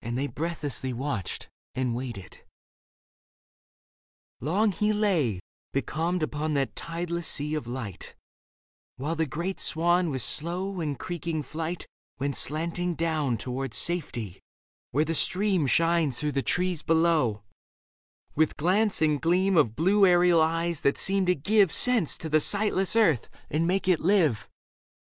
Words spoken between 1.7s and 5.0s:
and waited; long he